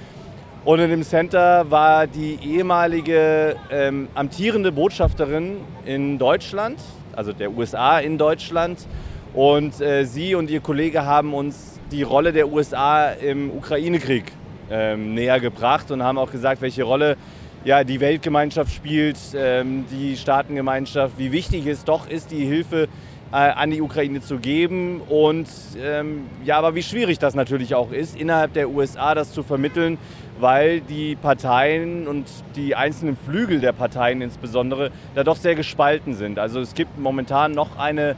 Und 0.65 0.79
in 0.79 0.91
dem 0.91 1.03
Center 1.03 1.69
war 1.69 2.07
die 2.07 2.39
ehemalige 2.41 3.57
ähm, 3.69 4.07
amtierende 4.15 4.71
Botschafterin 4.71 5.57
in 5.85 6.21
Deutschland, 6.21 6.79
also 7.17 7.33
der 7.33 7.51
USA 7.51 7.99
in 7.99 8.17
Deutschland. 8.17 8.87
Und 9.35 9.81
äh, 9.81 10.05
sie 10.05 10.37
und 10.37 10.51
ihr 10.51 10.61
Kollege 10.61 11.05
haben 11.05 11.35
uns 11.35 11.72
die 11.93 12.03
Rolle 12.03 12.33
der 12.33 12.49
USA 12.51 13.11
im 13.11 13.51
Ukraine-Krieg 13.51 14.33
ähm, 14.71 15.15
näher 15.15 15.39
gebracht 15.41 15.91
und 15.91 16.03
haben 16.03 16.19
auch 16.19 16.33
gesagt, 16.33 16.63
welche 16.63 16.85
Rolle 16.85 17.17
ja, 17.65 17.85
die 17.85 18.01
Weltgemeinschaft 18.01 18.73
spielt, 18.73 19.19
ähm, 19.37 19.85
die 19.91 20.17
Staatengemeinschaft, 20.17 21.19
wie 21.19 21.31
wichtig 21.31 21.67
es 21.67 21.85
doch 21.85 22.09
ist, 22.09 22.31
die 22.31 22.45
Hilfe 22.47 22.89
äh, 23.31 23.37
an 23.37 23.71
die 23.71 23.83
Ukraine 23.83 24.21
zu 24.21 24.39
geben 24.39 25.03
und 25.09 25.47
ähm, 25.81 26.23
ja, 26.45 26.59
aber 26.59 26.75
wie 26.75 26.83
schwierig 26.83 27.19
das 27.19 27.35
natürlich 27.35 27.75
auch 27.75 27.93
ist, 27.93 28.19
innerhalb 28.19 28.55
der 28.55 28.71
USA 28.71 29.15
das 29.15 29.33
zu 29.33 29.43
vermitteln, 29.43 29.99
weil 30.41 30.81
die 30.81 31.15
Parteien 31.15 32.09
und 32.09 32.27
die 32.57 32.75
einzelnen 32.75 33.17
Flügel 33.17 33.61
der 33.61 33.73
Parteien 33.73 34.23
insbesondere 34.23 34.91
da 35.15 35.25
doch 35.25 35.37
sehr 35.37 35.55
gespalten 35.55 36.15
sind. 36.15 36.39
Also 36.39 36.59
es 36.59 36.75
gibt 36.75 36.99
momentan 36.99 37.53
noch 37.53 37.79
eine 37.79 38.17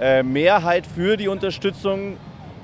äh, 0.00 0.22
Mehrheit 0.22 0.86
für 0.86 1.16
die 1.16 1.28
Unterstützung 1.28 2.16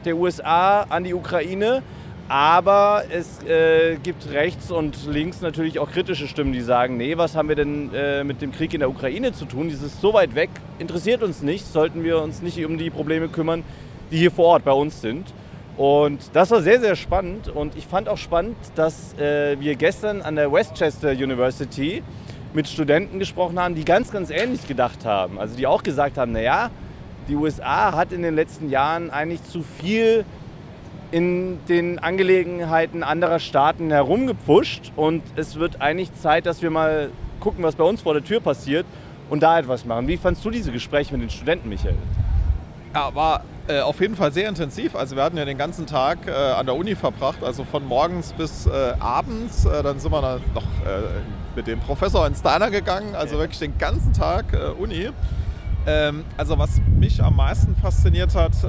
der 0.04 0.16
USA 0.16 0.82
an 0.82 1.04
die 1.04 1.14
Ukraine. 1.14 1.82
Aber 2.28 3.02
es 3.11 3.42
äh, 3.42 3.97
gibt 4.02 4.30
rechts 4.32 4.71
und 4.71 5.06
links 5.06 5.42
natürlich 5.42 5.78
auch 5.78 5.90
kritische 5.90 6.28
Stimmen, 6.28 6.52
die 6.52 6.62
sagen, 6.62 6.97
nee, 6.97 7.18
was 7.18 7.37
haben 7.37 7.49
wir 7.49 7.56
denn 7.56 7.92
äh, 7.92 8.25
mit 8.25 8.40
dem 8.40 8.52
Krieg 8.52 8.73
in 8.73 8.80
der 8.80 8.88
Ukraine 8.88 9.32
zu 9.32 9.44
tun? 9.44 9.68
Dieses 9.68 9.94
ist 9.94 10.00
so 10.00 10.14
weit 10.14 10.35
weg, 10.35 10.49
interessiert 10.78 11.23
uns 11.23 11.42
nicht, 11.42 11.66
sollten 11.66 12.04
wir 12.04 12.23
uns 12.23 12.40
nicht 12.40 12.64
um 12.64 12.78
die 12.78 12.88
Probleme 12.88 13.28
kümmern, 13.28 13.64
die 14.11 14.18
hier 14.18 14.30
vor 14.30 14.47
Ort 14.47 14.64
bei 14.64 14.73
uns 14.73 15.00
sind. 15.02 15.26
Und 15.76 16.21
das 16.35 16.50
war 16.50 16.62
sehr, 16.62 16.80
sehr 16.80 16.97
spannend. 16.97 17.49
Und 17.49 17.76
ich 17.76 17.87
fand 17.87 18.09
auch 18.09 18.18
spannend, 18.18 18.56
dass 18.76 19.14
äh, 19.18 19.59
wir 19.59 19.75
gestern 19.75 20.23
an 20.23 20.37
der 20.37 20.52
Westchester 20.52 21.11
University 21.11 22.02
mit 22.54 22.68
Studenten 22.68 23.18
gesprochen 23.18 23.59
haben, 23.59 23.75
die 23.75 23.85
ganz, 23.85 24.11
ganz 24.11 24.30
ähnlich 24.30 24.66
gedacht 24.66 25.04
haben. 25.04 25.38
Also 25.38 25.56
die 25.56 25.66
auch 25.66 25.82
gesagt 25.82 26.18
haben, 26.18 26.32
naja, 26.32 26.71
die 27.29 27.37
USA 27.37 27.97
hat 27.97 28.12
in 28.12 28.23
den 28.23 28.35
letzten 28.35 28.69
Jahren 28.71 29.11
eigentlich 29.11 29.43
zu 29.45 29.62
viel 29.62 30.25
in 31.11 31.59
den 31.69 31.99
Angelegenheiten 31.99 33.02
anderer 33.02 33.38
Staaten 33.38 33.91
herumgepfuscht 33.91 34.93
und 34.97 35.23
es 35.37 35.57
wird 35.57 35.81
eigentlich 35.81 36.12
Zeit, 36.14 36.47
dass 36.47 36.62
wir 36.62 36.71
mal 36.71 37.11
gucken, 37.38 37.62
was 37.62 37.76
bei 37.76 37.85
uns 37.85 38.00
vor 38.00 38.14
der 38.14 38.25
Tür 38.25 38.41
passiert 38.41 38.87
und 39.29 39.43
da 39.43 39.59
etwas 39.59 39.85
machen. 39.85 40.09
Wie 40.09 40.17
fandst 40.17 40.45
du 40.45 40.50
diese 40.50 40.73
Gespräche 40.73 41.12
mit 41.12 41.23
den 41.23 41.31
Studenten, 41.31 41.69
Michael? 41.69 41.97
Ja, 42.95 43.14
war 43.14 43.45
äh, 43.69 43.81
auf 43.81 44.00
jeden 44.00 44.17
Fall 44.17 44.33
sehr 44.33 44.49
intensiv. 44.49 44.95
Also 44.95 45.17
wir 45.17 45.23
hatten 45.23 45.37
ja 45.37 45.45
den 45.45 45.59
ganzen 45.59 45.87
Tag 45.87 46.26
äh, 46.26 46.31
an 46.31 46.67
der 46.67 46.75
Uni 46.75 46.95
verbracht, 46.95 47.43
also 47.43 47.64
von 47.64 47.87
morgens 47.87 48.33
bis 48.33 48.67
äh, 48.67 48.95
abends. 48.99 49.64
Äh, 49.64 49.83
dann 49.83 49.99
sind 49.99 50.12
wir 50.12 50.21
dann 50.21 50.41
noch 50.55 50.62
äh, 50.62 51.02
mit 51.57 51.67
dem 51.67 51.81
Professor 51.81 52.26
ins 52.26 52.43
Diner 52.43 52.71
gegangen, 52.71 53.14
also 53.14 53.38
wirklich 53.38 53.59
den 53.59 53.79
ganzen 53.79 54.12
Tag 54.12 54.52
äh, 54.52 54.67
Uni. 54.79 55.11
Ähm, 55.87 56.25
also 56.37 56.59
was 56.59 56.81
mich 56.99 57.23
am 57.23 57.37
meisten 57.37 57.75
fasziniert 57.75 58.35
hat, 58.35 58.53
äh, 58.62 58.67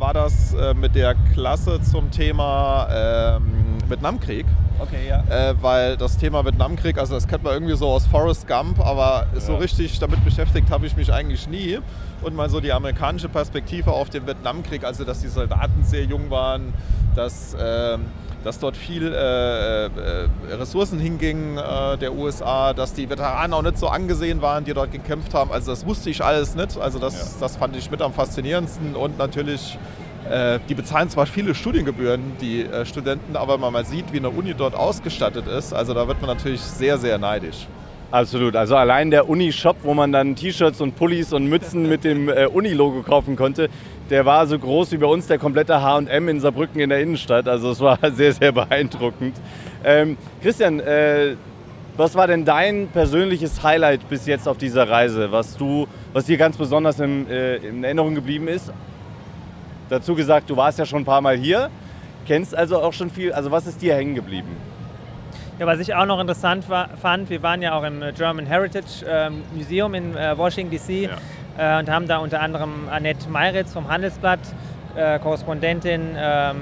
war 0.00 0.14
das 0.14 0.54
äh, 0.54 0.72
mit 0.74 0.94
der 0.94 1.14
Klasse 1.34 1.80
zum 1.82 2.10
Thema 2.10 2.88
ähm, 2.90 3.78
Vietnamkrieg. 3.88 4.46
Okay, 4.78 5.08
ja. 5.08 5.24
Äh, 5.28 5.54
weil 5.60 5.96
das 5.96 6.18
Thema 6.18 6.44
Vietnamkrieg, 6.44 6.98
also 6.98 7.14
das 7.14 7.26
kennt 7.26 7.42
man 7.42 7.54
irgendwie 7.54 7.76
so 7.76 7.88
aus 7.88 8.06
Forrest 8.06 8.46
Gump, 8.46 8.78
aber 8.80 9.26
ja. 9.32 9.40
so 9.40 9.56
richtig 9.56 9.98
damit 9.98 10.24
beschäftigt 10.24 10.70
habe 10.70 10.86
ich 10.86 10.96
mich 10.96 11.12
eigentlich 11.12 11.48
nie. 11.48 11.78
Und 12.22 12.34
mal 12.34 12.48
so 12.48 12.60
die 12.60 12.72
amerikanische 12.72 13.28
Perspektive 13.28 13.90
auf 13.92 14.10
den 14.10 14.26
Vietnamkrieg, 14.26 14.84
also 14.84 15.04
dass 15.04 15.20
die 15.20 15.28
Soldaten 15.28 15.84
sehr 15.84 16.04
jung 16.04 16.30
waren, 16.30 16.72
dass 17.14 17.56
ähm, 17.58 18.06
dass 18.46 18.60
dort 18.60 18.76
viel 18.76 19.12
äh, 19.12 19.86
äh, 19.86 19.90
Ressourcen 20.52 21.00
hingingen 21.00 21.58
äh, 21.58 21.98
der 21.98 22.14
USA, 22.14 22.72
dass 22.72 22.94
die 22.94 23.10
Veteranen 23.10 23.52
auch 23.52 23.62
nicht 23.62 23.76
so 23.76 23.88
angesehen 23.88 24.40
waren, 24.40 24.64
die 24.64 24.72
dort 24.72 24.92
gekämpft 24.92 25.34
haben. 25.34 25.50
Also 25.50 25.72
das 25.72 25.84
wusste 25.84 26.10
ich 26.10 26.22
alles 26.22 26.54
nicht. 26.54 26.78
Also 26.78 27.00
das, 27.00 27.14
ja. 27.34 27.40
das 27.40 27.56
fand 27.56 27.74
ich 27.74 27.90
mit 27.90 28.00
am 28.00 28.12
faszinierendsten 28.12 28.94
und 28.94 29.18
natürlich 29.18 29.74
äh, 29.74 30.05
die 30.68 30.74
bezahlen 30.74 31.08
zwar 31.08 31.26
viele 31.26 31.54
Studiengebühren, 31.54 32.32
die 32.40 32.62
äh, 32.62 32.84
Studenten, 32.84 33.36
aber 33.36 33.54
wenn 33.54 33.60
man 33.60 33.72
mal 33.72 33.84
sieht, 33.84 34.12
wie 34.12 34.18
eine 34.18 34.30
Uni 34.30 34.54
dort 34.54 34.74
ausgestattet 34.74 35.46
ist, 35.46 35.72
also 35.72 35.94
da 35.94 36.08
wird 36.08 36.20
man 36.20 36.30
natürlich 36.30 36.60
sehr, 36.60 36.98
sehr 36.98 37.18
neidisch. 37.18 37.66
Absolut. 38.10 38.54
Also 38.54 38.76
allein 38.76 39.10
der 39.10 39.28
Uni-Shop, 39.28 39.78
wo 39.82 39.92
man 39.92 40.12
dann 40.12 40.36
T-Shirts 40.36 40.80
und 40.80 40.94
Pullis 40.94 41.32
und 41.32 41.48
Mützen 41.48 41.88
mit 41.88 42.04
dem 42.04 42.28
äh, 42.28 42.46
Uni-Logo 42.46 43.02
kaufen 43.02 43.34
konnte, 43.34 43.68
der 44.10 44.24
war 44.24 44.46
so 44.46 44.58
groß 44.58 44.92
wie 44.92 44.98
bei 44.98 45.06
uns 45.06 45.26
der 45.26 45.38
komplette 45.38 45.82
H&M 45.82 46.28
in 46.28 46.40
Saarbrücken 46.40 46.80
in 46.80 46.90
der 46.90 47.00
Innenstadt. 47.00 47.48
Also 47.48 47.72
es 47.72 47.80
war 47.80 47.98
sehr, 48.12 48.32
sehr 48.32 48.52
beeindruckend. 48.52 49.36
Ähm, 49.84 50.16
Christian, 50.40 50.78
äh, 50.80 51.34
was 51.96 52.14
war 52.14 52.26
denn 52.26 52.44
dein 52.44 52.88
persönliches 52.88 53.62
Highlight 53.62 54.08
bis 54.08 54.26
jetzt 54.26 54.46
auf 54.46 54.58
dieser 54.58 54.88
Reise, 54.88 55.32
was, 55.32 55.56
du, 55.56 55.88
was 56.12 56.26
dir 56.26 56.36
ganz 56.36 56.56
besonders 56.56 57.00
in, 57.00 57.28
äh, 57.28 57.56
in 57.56 57.82
Erinnerung 57.82 58.14
geblieben 58.14 58.46
ist? 58.48 58.72
Dazu 59.88 60.14
gesagt, 60.14 60.50
du 60.50 60.56
warst 60.56 60.78
ja 60.78 60.86
schon 60.86 61.02
ein 61.02 61.04
paar 61.04 61.20
Mal 61.20 61.36
hier, 61.36 61.70
kennst 62.26 62.54
also 62.54 62.80
auch 62.80 62.92
schon 62.92 63.10
viel. 63.10 63.32
Also 63.32 63.50
was 63.50 63.66
ist 63.66 63.80
dir 63.80 63.94
hängen 63.94 64.14
geblieben? 64.14 64.48
Ja, 65.58 65.66
was 65.66 65.80
ich 65.80 65.94
auch 65.94 66.04
noch 66.04 66.20
interessant 66.20 66.68
war, 66.68 66.88
fand, 67.00 67.30
wir 67.30 67.42
waren 67.42 67.62
ja 67.62 67.78
auch 67.78 67.82
im 67.82 68.02
German 68.14 68.44
Heritage 68.44 69.06
äh, 69.08 69.30
Museum 69.54 69.94
in 69.94 70.14
äh, 70.14 70.36
Washington 70.36 70.70
DC 70.76 71.08
ja. 71.58 71.76
äh, 71.76 71.80
und 71.80 71.88
haben 71.88 72.06
da 72.06 72.18
unter 72.18 72.42
anderem 72.42 72.88
Annette 72.90 73.28
Meiritz 73.30 73.72
vom 73.72 73.88
Handelsblatt, 73.88 74.40
äh, 74.94 75.18
Korrespondentin 75.18 76.14
ähm, 76.14 76.56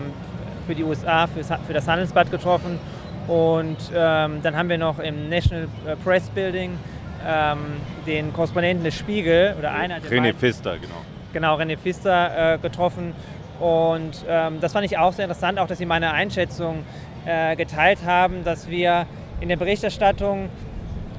für 0.66 0.76
die 0.76 0.84
USA, 0.84 1.26
für, 1.26 1.42
für, 1.42 1.72
das 1.72 1.88
Handelsblatt 1.88 2.30
getroffen. 2.30 2.78
Und 3.26 3.78
ähm, 3.92 4.40
dann 4.42 4.56
haben 4.56 4.68
wir 4.68 4.78
noch 4.78 5.00
im 5.00 5.28
National 5.28 5.66
äh, 5.86 5.96
Press 5.96 6.28
Building 6.30 6.78
ähm, 7.26 7.58
den 8.06 8.32
Korrespondenten 8.32 8.84
des 8.84 8.94
Spiegel 8.94 9.56
oder 9.58 9.72
einer 9.72 9.98
der 9.98 10.10
René 10.10 10.34
Pfister, 10.34 10.78
genau. 10.78 11.02
Genau, 11.34 11.56
René 11.56 11.76
Pfister 11.76 12.54
äh, 12.54 12.58
getroffen. 12.58 13.12
Und 13.58 14.24
ähm, 14.28 14.60
das 14.60 14.72
fand 14.72 14.86
ich 14.86 14.98
auch 14.98 15.12
sehr 15.12 15.24
interessant, 15.24 15.58
auch 15.58 15.66
dass 15.66 15.78
sie 15.78 15.84
meine 15.84 16.12
Einschätzung 16.12 16.84
äh, 17.26 17.56
geteilt 17.56 17.98
haben, 18.06 18.44
dass 18.44 18.70
wir 18.70 19.06
in 19.40 19.48
der 19.48 19.56
Berichterstattung, 19.56 20.48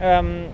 ähm, 0.01 0.45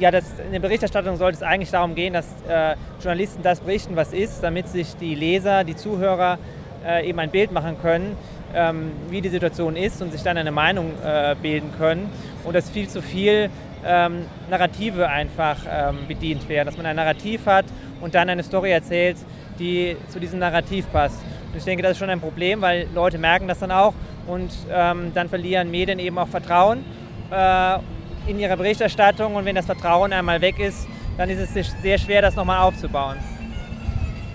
ja, 0.00 0.10
das, 0.10 0.24
in 0.44 0.52
der 0.52 0.60
Berichterstattung 0.60 1.16
sollte 1.16 1.36
es 1.36 1.42
eigentlich 1.42 1.70
darum 1.70 1.94
gehen, 1.94 2.14
dass 2.14 2.26
äh, 2.48 2.76
Journalisten 2.98 3.42
das 3.42 3.60
berichten, 3.60 3.94
was 3.94 4.14
ist, 4.14 4.42
damit 4.42 4.68
sich 4.68 4.96
die 4.96 5.14
Leser, 5.14 5.64
die 5.64 5.76
Zuhörer 5.76 6.38
äh, 6.86 7.06
eben 7.06 7.18
ein 7.18 7.30
Bild 7.30 7.52
machen 7.52 7.76
können, 7.82 8.16
ähm, 8.54 8.92
wie 9.10 9.20
die 9.20 9.28
Situation 9.28 9.76
ist 9.76 10.00
und 10.00 10.12
sich 10.12 10.22
dann 10.22 10.38
eine 10.38 10.50
Meinung 10.50 10.92
äh, 11.04 11.36
bilden 11.42 11.72
können. 11.76 12.10
Und 12.42 12.56
dass 12.56 12.70
viel 12.70 12.88
zu 12.88 13.02
viel 13.02 13.50
ähm, 13.86 14.26
Narrative 14.50 15.08
einfach 15.08 15.56
ähm, 15.68 16.06
bedient 16.08 16.48
werden, 16.48 16.66
dass 16.66 16.76
man 16.76 16.86
ein 16.86 16.96
Narrativ 16.96 17.46
hat 17.46 17.66
und 18.00 18.14
dann 18.14 18.28
eine 18.28 18.42
Story 18.42 18.70
erzählt, 18.70 19.16
die 19.58 19.96
zu 20.08 20.20
diesem 20.20 20.38
Narrativ 20.38 20.90
passt. 20.92 21.20
Und 21.52 21.58
ich 21.58 21.64
denke, 21.64 21.82
das 21.82 21.92
ist 21.92 21.98
schon 21.98 22.10
ein 22.10 22.20
Problem, 22.20 22.60
weil 22.60 22.86
Leute 22.94 23.18
merken 23.18 23.46
das 23.46 23.60
dann 23.60 23.70
auch 23.70 23.94
und 24.26 24.50
ähm, 24.72 25.12
dann 25.14 25.28
verlieren 25.28 25.70
Medien 25.70 25.98
eben 25.98 26.18
auch 26.18 26.28
Vertrauen 26.28 26.84
äh, 27.30 27.78
in 28.26 28.38
ihre 28.38 28.56
Berichterstattung. 28.56 29.34
Und 29.34 29.44
wenn 29.44 29.54
das 29.54 29.66
Vertrauen 29.66 30.12
einmal 30.12 30.40
weg 30.40 30.58
ist, 30.58 30.88
dann 31.16 31.30
ist 31.30 31.56
es 31.56 31.72
sehr 31.82 31.98
schwer, 31.98 32.22
das 32.22 32.34
nochmal 32.34 32.60
aufzubauen. 32.60 33.16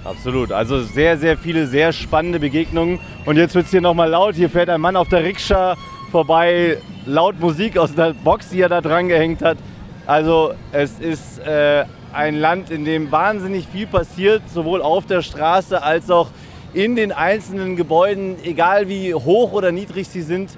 Absolut, 0.06 0.52
also 0.52 0.82
sehr, 0.82 1.18
sehr 1.18 1.38
viele 1.38 1.68
sehr 1.68 1.92
spannende 1.92 2.40
Begegnungen. 2.40 3.00
Und 3.26 3.36
jetzt 3.36 3.54
wird 3.54 3.66
es 3.66 3.72
hier 3.72 3.82
nochmal 3.82 4.10
laut, 4.10 4.36
hier 4.36 4.50
fährt 4.50 4.70
ein 4.70 4.80
Mann 4.80 4.96
auf 4.96 5.10
der 5.10 5.24
Rikscha 5.24 5.76
vorbei, 6.10 6.78
laut 7.10 7.40
Musik 7.40 7.78
aus 7.78 7.96
der 7.96 8.14
Box, 8.14 8.50
die 8.50 8.62
er 8.62 8.70
da 8.70 8.82
dran 8.82 9.08
gehängt 9.08 9.42
hat. 9.42 9.58
Also 10.06 10.54
es 10.72 11.00
ist 11.00 11.40
äh, 11.40 11.86
ein 12.14 12.36
Land, 12.36 12.70
in 12.70 12.86
dem 12.86 13.12
wahnsinnig 13.12 13.68
viel 13.68 13.88
passiert, 13.88 14.44
sowohl 14.54 14.82
auf 14.82 15.06
der 15.06 15.22
Straße 15.22 15.82
als 15.82 16.12
auch 16.12 16.30
in 16.74 16.96
den 16.96 17.12
einzelnen 17.12 17.76
Gebäuden, 17.76 18.36
egal 18.44 18.90
wie 18.90 19.14
hoch 19.14 19.54
oder 19.54 19.72
niedrig 19.72 20.08
sie 20.08 20.22
sind, 20.22 20.52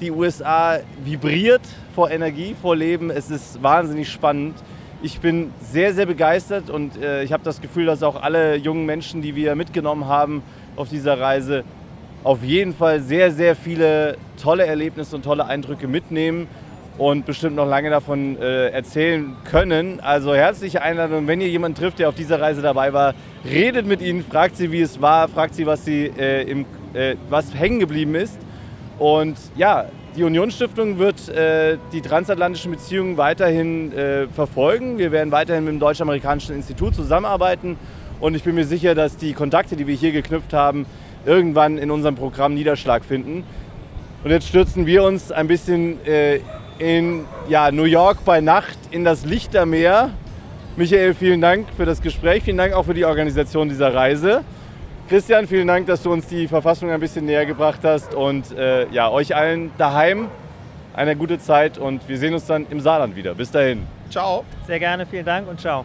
die 0.00 0.12
USA 0.12 0.78
vibriert 1.04 1.62
vor 1.94 2.10
Energie, 2.10 2.54
vor 2.60 2.76
Leben. 2.76 3.10
Es 3.10 3.30
ist 3.30 3.62
wahnsinnig 3.62 4.10
spannend. 4.10 4.54
Ich 5.02 5.20
bin 5.20 5.50
sehr, 5.60 5.92
sehr 5.92 6.06
begeistert 6.06 6.70
und 6.70 6.96
äh, 7.02 7.24
ich 7.24 7.32
habe 7.32 7.42
das 7.42 7.60
Gefühl, 7.60 7.86
dass 7.86 8.02
auch 8.02 8.22
alle 8.22 8.56
jungen 8.56 8.86
Menschen, 8.86 9.22
die 9.22 9.34
wir 9.34 9.56
mitgenommen 9.56 10.06
haben 10.06 10.42
auf 10.76 10.88
dieser 10.88 11.18
Reise, 11.18 11.64
auf 12.26 12.42
jeden 12.42 12.74
Fall 12.74 13.00
sehr, 13.02 13.30
sehr 13.30 13.54
viele 13.54 14.16
tolle 14.42 14.66
Erlebnisse 14.66 15.14
und 15.14 15.24
tolle 15.24 15.46
Eindrücke 15.46 15.86
mitnehmen 15.86 16.48
und 16.98 17.24
bestimmt 17.24 17.54
noch 17.54 17.68
lange 17.68 17.88
davon 17.88 18.36
äh, 18.42 18.70
erzählen 18.70 19.36
können. 19.44 20.00
Also 20.00 20.34
herzliche 20.34 20.82
Einladung, 20.82 21.28
wenn 21.28 21.40
ihr 21.40 21.48
jemanden 21.48 21.78
trifft, 21.78 22.00
der 22.00 22.08
auf 22.08 22.16
dieser 22.16 22.40
Reise 22.40 22.62
dabei 22.62 22.92
war, 22.92 23.14
redet 23.48 23.86
mit 23.86 24.02
ihnen, 24.02 24.24
fragt 24.24 24.56
sie, 24.56 24.72
wie 24.72 24.80
es 24.80 25.00
war, 25.00 25.28
fragt 25.28 25.54
sie, 25.54 25.66
was, 25.66 25.84
sie, 25.84 26.10
äh, 26.18 26.42
im, 26.50 26.66
äh, 26.94 27.14
was 27.30 27.54
hängen 27.54 27.78
geblieben 27.78 28.16
ist. 28.16 28.36
Und 28.98 29.36
ja, 29.54 29.84
die 30.16 30.24
Unionsstiftung 30.24 30.98
wird 30.98 31.28
äh, 31.28 31.78
die 31.92 32.00
transatlantischen 32.00 32.72
Beziehungen 32.72 33.18
weiterhin 33.18 33.92
äh, 33.92 34.26
verfolgen. 34.26 34.98
Wir 34.98 35.12
werden 35.12 35.30
weiterhin 35.30 35.62
mit 35.62 35.74
dem 35.74 35.78
Deutsch-Amerikanischen 35.78 36.56
Institut 36.56 36.96
zusammenarbeiten 36.96 37.76
und 38.18 38.34
ich 38.34 38.42
bin 38.42 38.54
mir 38.54 38.64
sicher, 38.64 38.94
dass 38.94 39.16
die 39.16 39.34
Kontakte, 39.34 39.76
die 39.76 39.86
wir 39.86 39.94
hier 39.94 40.10
geknüpft 40.10 40.54
haben, 40.54 40.86
irgendwann 41.26 41.78
in 41.78 41.90
unserem 41.90 42.14
Programm 42.14 42.54
Niederschlag 42.54 43.04
finden. 43.04 43.44
Und 44.24 44.30
jetzt 44.30 44.48
stürzen 44.48 44.86
wir 44.86 45.04
uns 45.04 45.30
ein 45.30 45.46
bisschen 45.46 46.04
äh, 46.06 46.40
in 46.78 47.24
ja, 47.48 47.70
New 47.70 47.84
York 47.84 48.24
bei 48.24 48.40
Nacht 48.40 48.78
in 48.90 49.04
das 49.04 49.24
Lichtermeer. 49.24 50.10
Michael, 50.76 51.14
vielen 51.14 51.40
Dank 51.40 51.66
für 51.76 51.84
das 51.84 52.02
Gespräch, 52.02 52.42
vielen 52.42 52.58
Dank 52.58 52.74
auch 52.74 52.84
für 52.84 52.94
die 52.94 53.04
Organisation 53.04 53.68
dieser 53.68 53.94
Reise. 53.94 54.42
Christian, 55.08 55.46
vielen 55.46 55.68
Dank, 55.68 55.86
dass 55.86 56.02
du 56.02 56.12
uns 56.12 56.26
die 56.26 56.48
Verfassung 56.48 56.90
ein 56.90 57.00
bisschen 57.00 57.26
näher 57.26 57.46
gebracht 57.46 57.80
hast 57.82 58.14
und 58.14 58.50
äh, 58.56 58.88
ja, 58.90 59.08
euch 59.08 59.36
allen 59.36 59.70
daheim 59.78 60.28
eine 60.94 61.14
gute 61.14 61.38
Zeit 61.38 61.78
und 61.78 62.08
wir 62.08 62.18
sehen 62.18 62.34
uns 62.34 62.46
dann 62.46 62.66
im 62.70 62.80
Saarland 62.80 63.14
wieder. 63.14 63.34
Bis 63.34 63.50
dahin. 63.50 63.86
Ciao. 64.10 64.44
Sehr 64.66 64.78
gerne, 64.78 65.06
vielen 65.06 65.24
Dank 65.24 65.48
und 65.48 65.60
ciao. 65.60 65.84